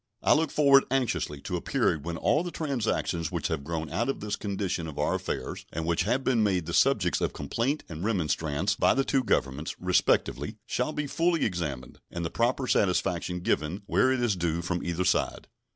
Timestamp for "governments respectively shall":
9.23-10.91